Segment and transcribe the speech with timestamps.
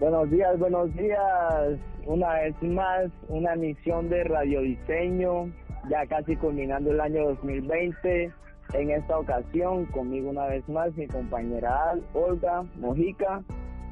[0.00, 1.78] Buenos días, buenos días.
[2.06, 5.52] Una vez más, una misión de radiodiseño,
[5.90, 8.32] ya casi culminando el año 2020.
[8.72, 13.42] En esta ocasión, conmigo una vez más, mi compañera Olga Mojica,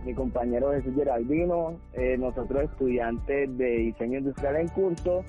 [0.06, 5.22] mi compañero Jesús Geraldino, eh, nosotros estudiantes de diseño industrial en curso.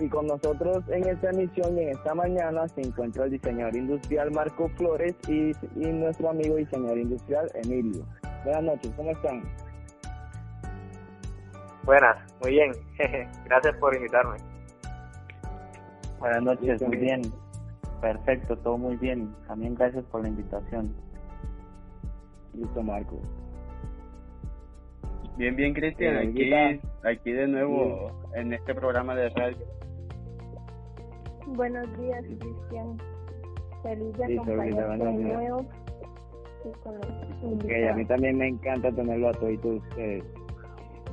[0.00, 4.32] Y con nosotros en esta emisión y en esta mañana se encuentra el diseñador industrial
[4.32, 8.04] Marco Flores y, y nuestro amigo diseñador industrial Emilio.
[8.44, 9.44] Buenas noches, ¿cómo están?
[11.84, 12.72] Buenas, muy bien.
[13.44, 14.36] Gracias por invitarme.
[16.18, 17.22] Buenas noches, muy bien.
[18.00, 19.34] Perfecto, todo muy bien.
[19.46, 20.94] También gracias por la invitación.
[22.54, 23.20] Listo, Marco.
[25.36, 26.16] Bien, bien, Cristian.
[26.16, 29.66] Eh, aquí, aquí de nuevo en este programa de radio.
[31.46, 32.98] Buenos días, Cristian.
[33.82, 35.66] Feliz de acompañarte de nuevo.
[36.64, 40.24] y con los Ok, a mí también me encanta tenerlo a todos ustedes.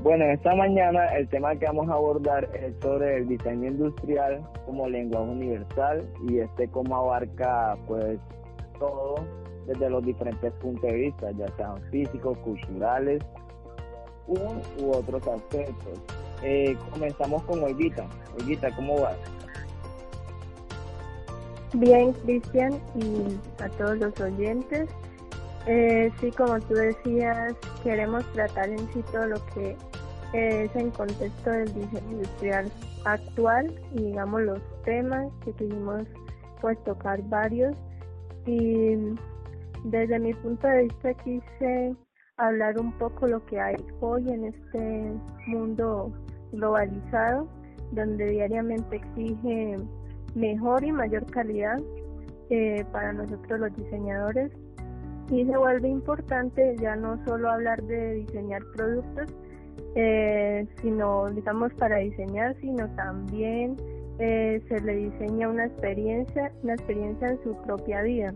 [0.04, 4.90] Bueno, esta mañana el tema que vamos a abordar es sobre el diseño industrial como
[4.90, 8.18] lenguaje universal y este cómo abarca pues
[8.80, 9.24] todo
[9.68, 13.22] desde los diferentes puntos de vista, ya sean físicos, culturales
[14.26, 14.40] u,
[14.84, 16.00] u otros aspectos.
[16.42, 18.08] Eh, comenzamos con Olguita.
[18.40, 19.18] Olguita, ¿cómo vas?
[21.74, 24.90] Bien, Cristian, y a todos los oyentes.
[25.68, 29.78] Eh, sí, como tú decías, queremos tratar en sí todo lo que
[30.34, 32.72] es en contexto del diseño industrial
[33.06, 36.04] actual y digamos los temas que quisimos
[36.62, 37.76] pues tocar varios.
[38.46, 38.96] Y
[39.84, 41.96] desde mi punto de vista quise
[42.38, 45.14] hablar un poco lo que hay hoy en este
[45.48, 46.12] mundo
[46.52, 47.48] globalizado
[47.92, 49.78] donde diariamente exige
[50.36, 51.78] mejor y mayor calidad
[52.50, 54.52] eh, para nosotros los diseñadores.
[55.30, 59.34] Y se vuelve importante ya no solo hablar de diseñar productos
[59.96, 63.76] eh, sino digamos para diseñar sino también
[64.20, 68.34] eh, se le diseña una experiencia una experiencia en su propia vida.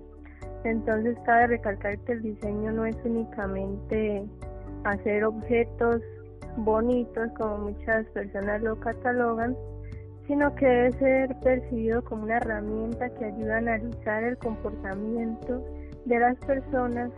[0.63, 4.25] Entonces cabe recalcar que el diseño no es únicamente
[4.83, 6.01] hacer objetos
[6.57, 9.55] bonitos como muchas personas lo catalogan
[10.27, 15.63] sino que debe ser percibido como una herramienta que ayuda a analizar el comportamiento
[16.05, 17.11] de las personas,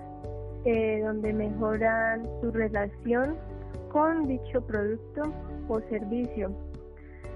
[0.65, 3.37] eh, donde mejoran su relación
[3.89, 5.23] con dicho producto
[5.67, 6.51] o servicio.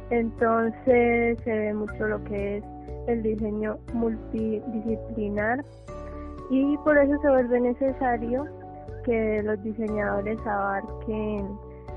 [0.09, 2.63] Entonces se ve mucho lo que es
[3.07, 5.63] el diseño multidisciplinar
[6.49, 8.45] y por eso se vuelve necesario
[9.05, 11.47] que los diseñadores abarquen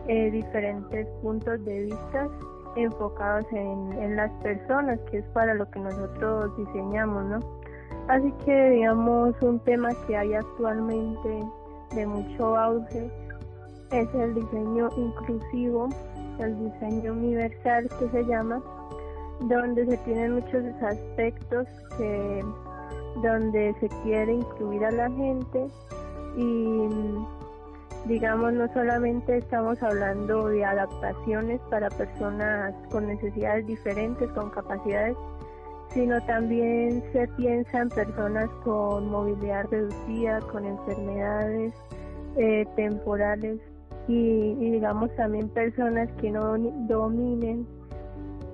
[0.06, 2.28] eh, diferentes puntos de vista
[2.76, 7.40] enfocados en, en las personas, que es para lo que nosotros diseñamos, ¿no?
[8.08, 11.40] Así que, digamos, un tema que hay actualmente
[11.94, 13.10] de mucho auge
[13.90, 15.88] es el diseño inclusivo,
[16.38, 18.62] el diseño universal que se llama,
[19.40, 22.44] donde se tienen muchos aspectos que
[23.22, 25.66] donde se quiere incluir a la gente
[26.36, 26.88] y
[28.06, 35.16] digamos no solamente estamos hablando de adaptaciones para personas con necesidades diferentes, con capacidades,
[35.90, 41.72] sino también se piensa en personas con movilidad reducida, con enfermedades
[42.36, 43.60] eh, temporales
[44.08, 46.56] y, y digamos también personas que no
[46.86, 47.66] dominen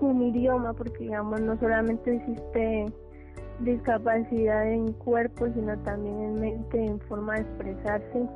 [0.00, 2.86] un idioma, porque digamos no solamente existe
[3.60, 8.26] discapacidad en cuerpo, sino también en mente, en forma de expresarse,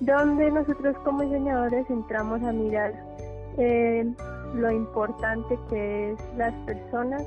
[0.00, 2.92] donde nosotros como diseñadores entramos a mirar
[3.58, 4.04] eh,
[4.54, 7.24] lo importante que es las personas,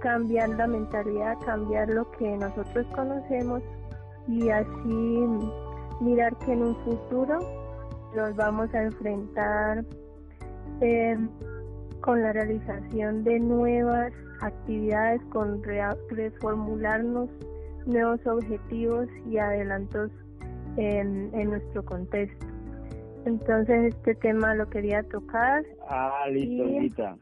[0.00, 3.62] cambiar la mentalidad, cambiar lo que nosotros conocemos
[4.26, 5.26] y así
[6.00, 7.63] mirar que en un futuro
[8.14, 9.84] nos vamos a enfrentar
[10.80, 11.16] eh,
[12.00, 17.28] con la realización de nuevas actividades, con rea- reformularnos
[17.86, 20.10] nuevos objetivos y adelantos
[20.76, 22.46] en, en nuestro contexto.
[23.26, 27.16] Entonces este tema lo quería tocar, Ah, listo, Olguita.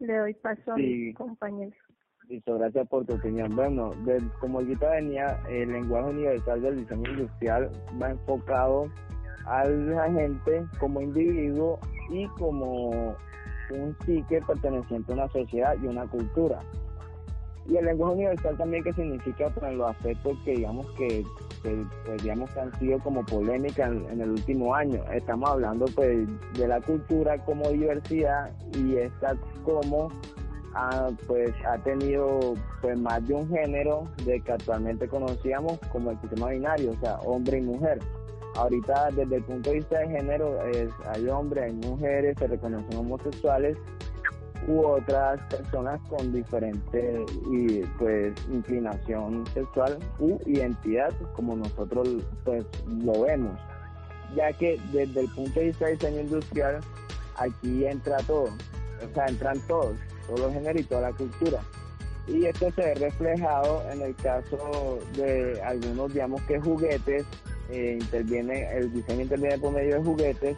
[0.00, 0.82] le doy paso a Sí.
[1.06, 1.74] mis compañeros.
[2.28, 3.54] Listo, gracias por tu opinión.
[3.54, 7.70] Bueno, de- como Olguita venía, el lenguaje universal del diseño industrial
[8.00, 8.84] va enfocado
[9.46, 11.78] al agente como individuo
[12.10, 13.16] y como
[13.70, 16.60] un psique perteneciente a una sociedad y una cultura.
[17.66, 21.24] Y el lenguaje universal también que significa pues, en los aspectos que digamos que,
[21.62, 25.04] pues, digamos han sido como polémica en, en el último año.
[25.12, 30.08] Estamos hablando pues de la cultura como diversidad y esta como
[30.74, 36.20] ha, pues ha tenido pues más de un género de que actualmente conocíamos como el
[36.20, 38.00] sistema binario, o sea, hombre y mujer.
[38.56, 40.58] Ahorita desde el punto de vista de género
[41.06, 43.76] hay hombres, hay mujeres, se reconocen homosexuales
[44.68, 52.08] u otras personas con diferente y pues inclinación sexual u identidad como nosotros
[52.44, 53.58] pues lo vemos.
[54.36, 56.80] Ya que desde el punto de vista de diseño industrial
[57.36, 58.48] aquí entra todo.
[59.04, 59.96] O sea entran todos
[60.26, 61.60] todos los géneros y toda la cultura.
[62.28, 67.26] Y esto se ve reflejado en el caso de algunos digamos que juguetes
[67.70, 70.56] eh, interviene el diseño interviene por medio de juguetes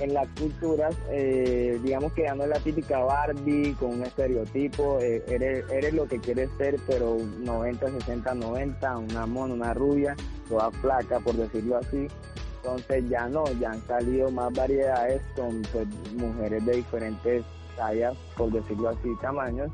[0.00, 4.98] en las culturas, eh, digamos que ya no es la típica Barbie con un estereotipo,
[5.00, 10.16] eh, eres, eres lo que quieres ser, pero 90, 60, 90, una mona, una rubia,
[10.48, 12.08] toda flaca, por decirlo así.
[12.56, 17.44] Entonces ya no, ya han salido más variedades con pues, mujeres de diferentes
[17.76, 19.70] tallas, por decirlo así, tamaños.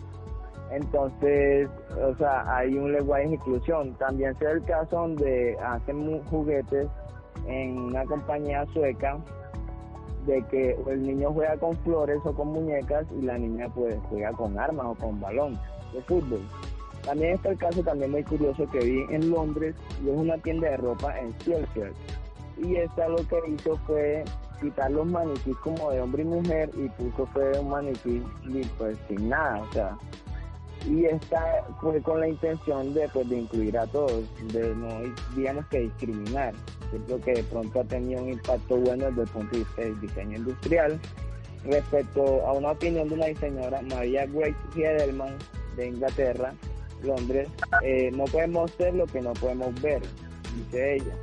[0.71, 1.69] Entonces,
[2.03, 3.95] o sea, hay un lenguaje de inclusión.
[3.95, 6.89] También se da el caso donde hacen juguetes
[7.47, 9.19] en una compañía sueca
[10.27, 14.31] de que el niño juega con flores o con muñecas y la niña pues juega
[14.33, 15.59] con armas o con balón
[15.93, 16.41] de fútbol.
[17.03, 19.75] También está el caso también muy curioso que vi en Londres
[20.05, 21.91] y es una tienda de ropa en Chelsea.
[22.59, 24.25] Y esta lo que hizo fue
[24.61, 28.23] quitar los maniquís como de hombre y mujer y puso fue un maniquí
[28.77, 29.97] pues sin nada, o sea,
[30.89, 34.89] y esta fue con la intención de, pues, de incluir a todos, de no,
[35.37, 36.55] digamos que discriminar.
[37.07, 40.01] Creo que de pronto ha tenido un impacto bueno desde el punto de vista del
[40.01, 41.01] diseño industrial.
[41.65, 45.37] Respecto a una opinión de una diseñadora, María Grace Hiedelman,
[45.77, 46.55] de Inglaterra,
[47.03, 47.49] Londres,
[47.83, 50.01] eh, no podemos ser lo que no podemos ver,
[50.57, 51.15] dice ella.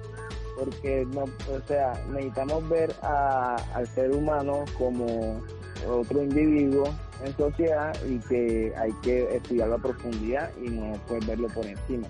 [0.58, 5.42] Porque no, o sea, necesitamos ver al ser humano como
[5.90, 6.86] otro individuo
[7.24, 12.08] en sociedad y que hay que estudiarlo a profundidad y no pues verlo por encima.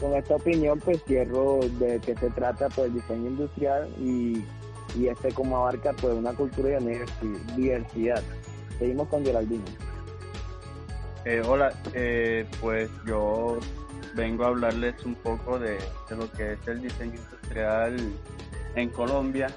[0.00, 4.44] Con esta opinión pues cierro de que se trata pues diseño industrial y,
[4.96, 8.22] y este como abarca pues una cultura y diversidad.
[8.78, 9.64] Seguimos con Geraldino.
[11.24, 13.58] Eh, hola, eh, pues yo
[14.14, 15.78] vengo a hablarles un poco de,
[16.08, 17.96] de lo que es el diseño industrial
[18.76, 19.48] en Colombia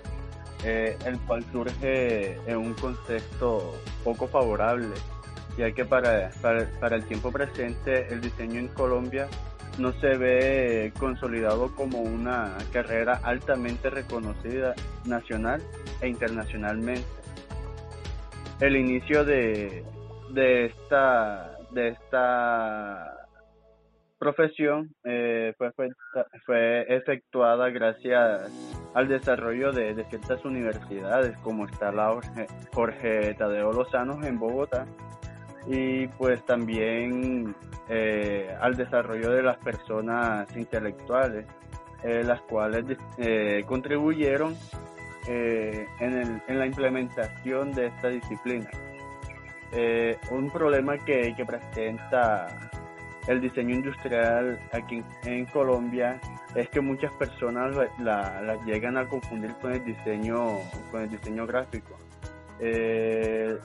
[0.63, 4.93] eh, el cual surge en un contexto poco favorable,
[5.57, 9.27] ya que para, para, el tiempo presente el diseño en Colombia
[9.77, 14.75] no se ve consolidado como una carrera altamente reconocida
[15.05, 15.61] nacional
[16.01, 17.07] e internacionalmente.
[18.59, 19.83] El inicio de,
[20.33, 23.20] de esta de esta
[24.21, 25.71] profesión eh, fue,
[26.45, 28.51] fue, efectuada gracias
[28.93, 32.19] al desarrollo de, ciertas universidades como está la
[32.71, 34.85] Jorge, Tadeo Lozano en Bogotá
[35.65, 37.55] y pues también
[37.89, 41.47] eh, al desarrollo de las personas intelectuales
[42.03, 42.85] eh, las cuales
[43.65, 44.55] contribuyeron
[45.27, 48.69] en, en, la implementación de esta disciplina.
[50.29, 52.71] un problema que, que presenta
[53.27, 56.19] el diseño industrial aquí en Colombia
[56.55, 60.59] es que muchas personas la, llegan a confundir con el diseño
[60.91, 61.97] con el diseño gráfico.
[62.59, 63.57] Eh,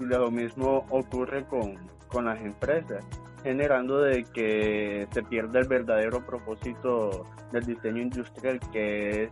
[0.00, 1.76] lo mismo ocurre con,
[2.08, 3.04] con las empresas
[3.42, 9.30] generando de que se pierda el verdadero propósito del diseño industrial que es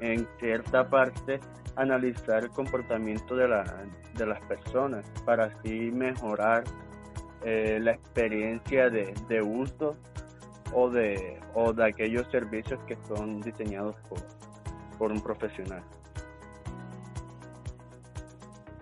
[0.00, 1.40] en cierta parte
[1.76, 3.64] analizar el comportamiento de, la,
[4.14, 6.64] de las personas para así mejorar
[7.44, 9.96] eh, la experiencia de, de uso
[10.72, 14.18] o de, o de aquellos servicios que son diseñados por,
[14.98, 15.82] por un profesional.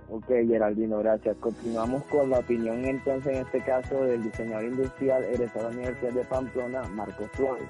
[0.09, 1.37] Ok, Geraldino, gracias.
[1.38, 6.12] Continuamos con la opinión entonces en este caso del diseñador industrial egresado de la Universidad
[6.12, 7.69] de Pamplona, Marcos Flores.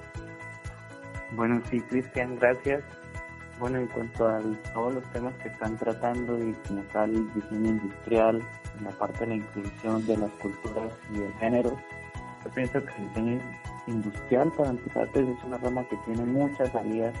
[1.35, 2.83] Bueno, sí, Cristian, gracias.
[3.59, 4.41] Bueno, en cuanto a
[4.73, 8.41] todos los temas que están tratando y como tal el diseño industrial,
[8.77, 11.77] en la parte de la inclusión de las culturas y el género,
[12.43, 13.41] yo pienso que el diseño
[13.87, 17.13] industrial para empezar pues, es una rama que tiene muchas salidas,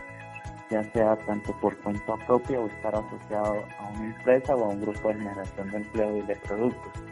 [0.69, 4.81] ya sea tanto por cuenta propia o estar asociado a una empresa o a un
[4.81, 7.03] grupo de generación de empleo y de productos.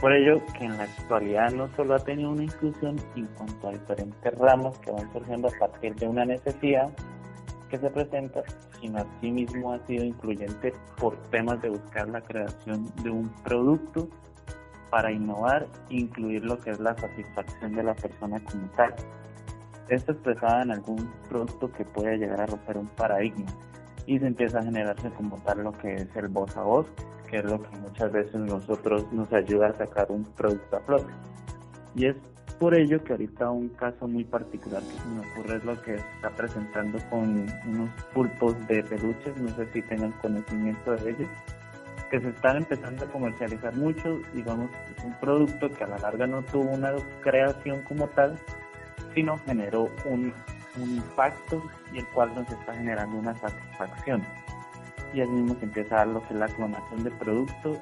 [0.00, 3.72] Por ello que en la actualidad no solo ha tenido una inclusión en cuanto a
[3.72, 6.90] diferentes ramos que van surgiendo a partir de una necesidad,
[7.68, 8.42] que se presenta,
[8.80, 14.08] sino asimismo ha sido incluyente por temas de buscar la creación de un producto
[14.90, 18.94] para innovar incluir lo que es la satisfacción de la persona como tal.
[19.88, 23.46] Esto expresada en algún producto que puede llegar a romper un paradigma
[24.06, 26.86] y se empieza a generarse como tal lo que es el voz a voz,
[27.28, 31.12] que es lo que muchas veces nosotros nos ayuda a sacar un producto a flote.
[31.94, 32.16] Y es
[32.58, 35.94] por ello que ahorita un caso muy particular que se me ocurre es lo que
[35.94, 41.28] está presentando con unos pulpos de peluches, no sé si tengan conocimiento de ellos,
[42.10, 46.26] que se están empezando a comercializar mucho, digamos, es un producto que a la larga
[46.26, 48.38] no tuvo una creación como tal,
[49.14, 50.32] sino generó un,
[50.78, 54.22] impacto y el cual nos está generando una satisfacción.
[55.14, 57.78] Y así mismo se empieza a dar lo que es la clonación de productos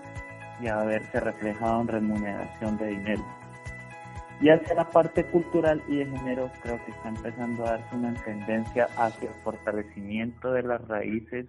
[0.60, 3.24] y a verse reflejado en remuneración de dinero.
[4.44, 8.12] Y hacia la parte cultural y de género creo que está empezando a darse una
[8.12, 11.46] tendencia hacia el fortalecimiento de las raíces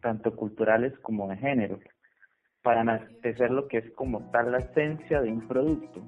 [0.00, 1.80] tanto culturales como de género,
[2.62, 6.00] para enaltecer lo que es como tal la esencia de un producto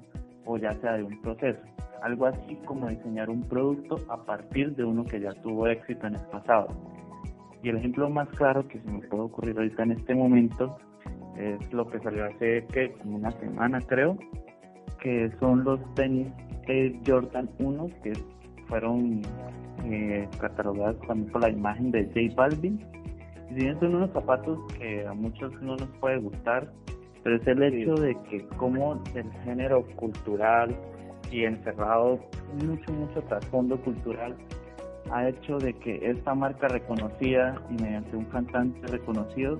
[0.45, 1.59] o ya sea de un proceso.
[2.01, 6.15] Algo así como diseñar un producto a partir de uno que ya tuvo éxito en
[6.15, 6.69] el pasado.
[7.61, 10.77] Y el ejemplo más claro que se me puede ocurrir ahorita en este momento
[11.37, 14.17] es lo que salió hace que una semana creo,
[15.05, 16.27] que son los tenis
[17.05, 18.13] Jordan 1 que
[18.67, 19.21] fueron
[19.83, 22.83] eh, catalogados también por la imagen de J Balvin.
[23.51, 26.71] Y si bien son unos zapatos que a muchos no nos puede gustar,
[27.23, 30.75] pero es el hecho de que como el género cultural
[31.31, 32.19] y encerrado
[32.65, 34.35] mucho, mucho trasfondo cultural
[35.11, 39.59] ha hecho de que esta marca reconocida y mediante un cantante reconocido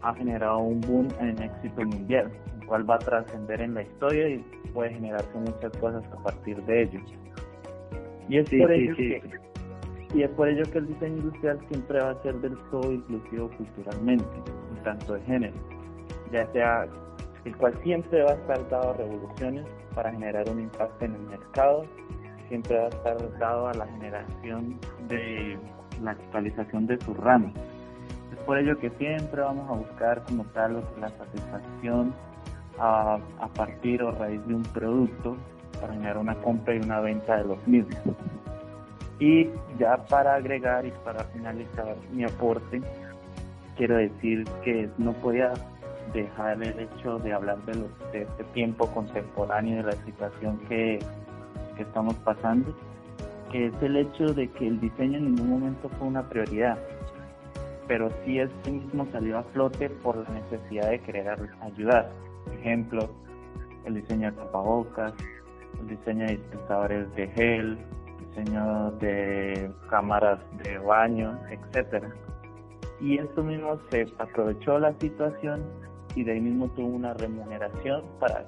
[0.00, 2.32] ha generado un boom en éxito mundial,
[2.72, 4.38] cual va a trascender en la historia y
[4.72, 7.00] puede generarse muchas cosas a partir de ello.
[8.30, 9.22] Y es, por ello Que,
[10.14, 13.50] y es por ello que el diseño industrial siempre va a ser del todo inclusivo
[13.58, 14.24] culturalmente,
[14.70, 15.54] en tanto de género,
[16.32, 16.88] ya sea
[17.44, 21.22] el cual siempre va a estar dado a revoluciones para generar un impacto en el
[21.24, 21.84] mercado,
[22.48, 25.58] siempre va a estar dado a la generación de
[26.02, 27.52] la actualización de sus ramas.
[28.32, 32.14] Es por ello que siempre vamos a buscar como tal la satisfacción
[32.78, 33.18] a,
[33.54, 35.36] partir o a raíz de un producto
[35.80, 37.98] para generar una compra y una venta de los mismos.
[39.18, 39.48] Y
[39.78, 42.82] ya para agregar y para finalizar mi aporte,
[43.76, 45.52] quiero decir que no podía
[46.12, 47.72] dejar el hecho de hablar de,
[48.12, 50.98] este tiempo contemporáneo de la situación que,
[51.76, 52.74] que estamos pasando,
[53.50, 56.78] que es el hecho de que el diseño en ningún momento fue una prioridad,
[57.86, 62.10] pero sí este mismo salió a flote por la necesidad de querer ayudar
[62.52, 63.10] ejemplo,
[63.84, 65.12] el diseño de tapabocas,
[65.80, 67.78] el diseño de dispensadores de gel,
[68.28, 72.10] diseño de cámaras de baño, etcétera.
[73.00, 75.62] Y esto mismo se aprovechó la situación
[76.14, 78.46] y de ahí mismo tuvo una remuneración para,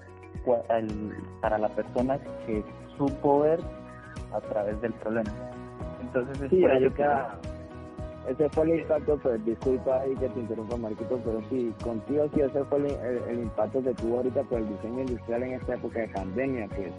[1.41, 2.63] para la persona que
[2.97, 3.61] supo ver
[4.33, 5.31] a través del problema.
[6.01, 7.05] Entonces es por ello que
[8.29, 12.41] ese fue el impacto, pues disculpa ahí que te interrumpa Marquito, pero sí, contigo sí
[12.41, 16.09] ese fue el, impacto que tuvo ahorita por el diseño industrial en esta época de
[16.09, 16.91] pandemia, que,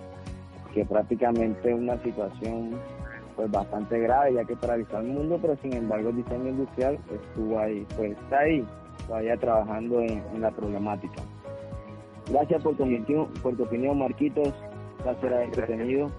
[0.74, 2.77] que prácticamente es una situación
[3.36, 7.60] pues bastante grave ya que paralizó el mundo, pero sin embargo el diseño industrial estuvo
[7.60, 8.65] ahí, pues está ahí,
[9.08, 11.22] todavía trabajando en, la problemática.
[12.29, 14.53] Gracias por tu, opinión, por tu opinión, Marquitos,
[15.03, 16.12] gracias por entretenido.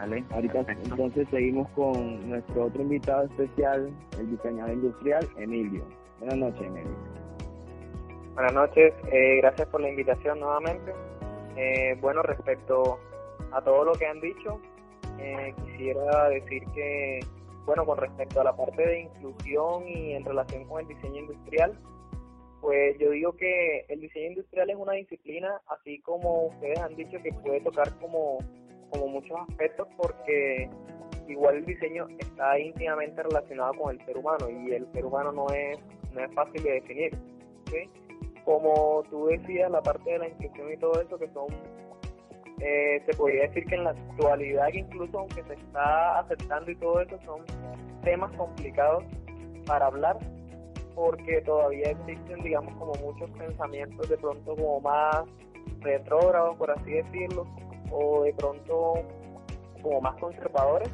[0.00, 5.82] Vale, Ahorita entonces seguimos con nuestro otro invitado especial, el diseñador industrial Emilio.
[6.20, 6.96] Buenas noches, Emilio.
[8.34, 10.92] Buenas noches, eh, gracias por la invitación nuevamente.
[11.56, 13.00] Eh, bueno, respecto
[13.50, 14.60] a todo lo que han dicho,
[15.18, 17.18] eh, quisiera decir que,
[17.66, 21.76] bueno, con respecto a la parte de inclusión y en relación con el diseño industrial,
[22.60, 27.18] pues yo digo que el diseño industrial es una disciplina, así como ustedes han dicho,
[27.20, 28.38] que puede tocar como
[28.90, 30.68] como muchos aspectos porque
[31.28, 35.46] igual el diseño está íntimamente relacionado con el ser humano y el ser humano no
[35.50, 35.78] es,
[36.12, 37.18] no es fácil de definir.
[38.44, 41.46] Como tú decías, la parte de la inclusión y todo eso, que son,
[42.60, 47.00] eh, se podría decir que en la actualidad, incluso aunque se está aceptando y todo
[47.02, 47.42] eso, son
[48.02, 49.04] temas complicados
[49.66, 50.18] para hablar
[50.94, 55.24] porque todavía existen, digamos, como muchos pensamientos de pronto como más
[55.80, 57.46] retrógrados, por así decirlo,
[57.90, 58.94] o de pronto
[59.82, 60.90] como más conservadores,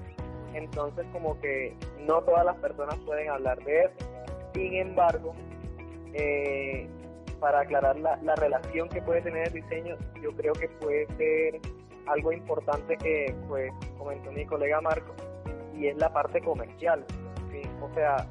[0.54, 3.94] entonces como que no todas las personas pueden hablar de eso.
[4.54, 5.34] Sin embargo,
[6.12, 6.88] eh,
[7.40, 11.60] para aclarar la, la, relación que puede tener el diseño, yo creo que puede ser
[12.06, 15.12] algo importante que pues comentó mi colega Marco,
[15.76, 17.04] y es la parte comercial.
[17.82, 18.26] O sea,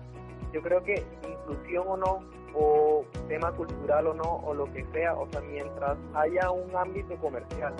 [0.51, 2.19] yo creo que inclusión o no,
[2.55, 7.15] o tema cultural o no, o lo que sea, o sea, mientras haya un ámbito
[7.17, 7.73] comercial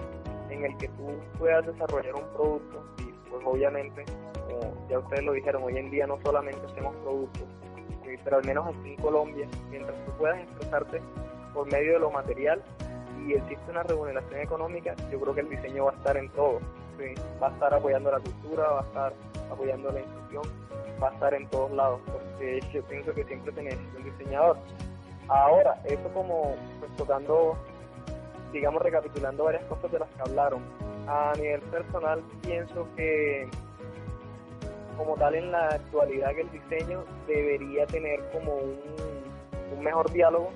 [0.54, 4.06] en el que tú puedas desarrollar un producto y pues obviamente,
[4.48, 7.44] como ya ustedes lo dijeron, hoy en día no solamente hacemos productos,
[8.24, 11.02] pero al menos aquí en Colombia, mientras tú puedas expresarte
[11.54, 12.62] por medio de lo material
[13.26, 16.60] si existe una remuneración económica, yo creo que el diseño va a estar en todo.
[17.42, 19.14] Va a estar apoyando la cultura, va a estar
[19.52, 20.44] apoyando la institución,
[21.02, 24.58] va a estar en todos lados, porque yo pienso que siempre se necesita un diseñador.
[25.28, 27.58] Ahora, eso como pues, tocando,
[28.54, 30.62] digamos, recapitulando varias cosas de las que hablaron.
[31.08, 33.50] A nivel personal, pienso que
[34.98, 40.52] como tal en la actualidad el diseño debería tener como un, mejor diálogo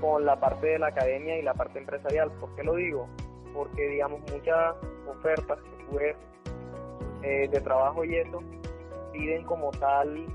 [0.00, 2.32] con la parte de la academia y la parte empresarial.
[2.40, 3.06] ¿Por qué lo digo?
[3.54, 4.74] Porque, digamos, muchas
[5.06, 5.58] ofertas
[5.90, 6.16] que
[7.22, 8.42] eh, de trabajo y eso
[9.12, 10.26] piden como tal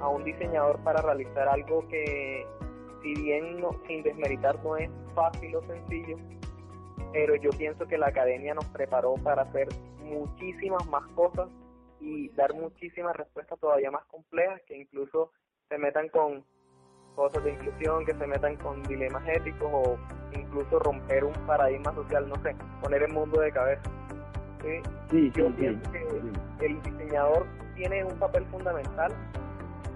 [0.00, 2.46] a un diseñador para realizar algo que,
[3.02, 6.16] si bien sin desmeritar, no es fácil o sencillo,
[7.12, 9.68] pero yo pienso que la academia nos preparó para hacer
[10.02, 11.48] muchísimas más cosas
[12.00, 15.30] y dar muchísimas respuestas todavía más complejas que incluso
[15.68, 16.44] se metan con
[17.14, 19.96] cosas de inclusión, que se metan con dilemas éticos o
[20.32, 23.82] incluso romper un paradigma social, no sé, poner el mundo de cabeza.
[25.10, 25.30] ¿sí?
[25.34, 29.12] Yo pienso que el diseñador tiene un papel fundamental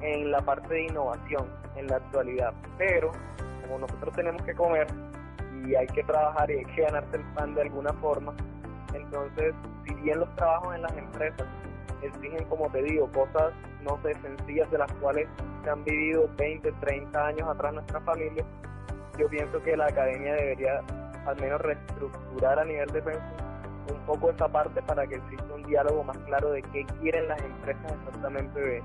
[0.00, 1.46] en la parte de innovación
[1.76, 3.12] en la actualidad, pero
[3.62, 4.87] como nosotros tenemos que comer
[5.68, 8.34] y hay que trabajar y hay que ganarse el pan de alguna forma,
[8.94, 11.46] entonces si bien los trabajos en las empresas
[12.02, 15.28] exigen, como te digo, cosas no sé, sencillas de las cuales
[15.62, 18.46] se han vivido 20, 30 años atrás nuestras familias,
[19.18, 20.80] yo pienso que la academia debería
[21.26, 23.44] al menos reestructurar a nivel de pensamiento
[23.90, 27.40] un poco esa parte para que exista un diálogo más claro de qué quieren las
[27.42, 28.82] empresas exactamente de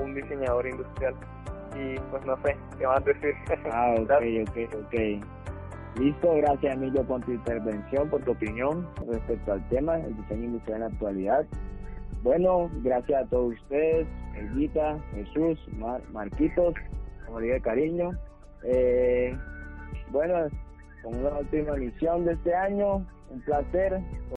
[0.00, 1.14] un diseñador industrial.
[1.74, 3.34] Y pues no sé, ¿qué más decir?
[3.72, 4.10] Ah, ok,
[4.48, 5.26] ok, ok.
[5.98, 10.76] Listo, gracias Emilio por tu intervención, por tu opinión respecto al tema, el diseño industrial
[10.76, 11.46] en la actualidad.
[12.22, 15.58] Bueno, gracias a todos ustedes, Elvita, Jesús,
[16.12, 16.74] Marquitos,
[17.24, 18.10] como diga cariño.
[18.64, 19.34] Eh,
[20.10, 20.34] bueno,
[21.02, 22.96] con una última emisión de este año,
[23.30, 23.98] un placer